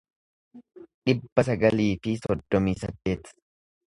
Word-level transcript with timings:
dhibba 1.09 1.43
sagalii 1.49 1.91
fi 2.05 2.15
soddomii 2.23 2.77
saddeet 2.83 3.33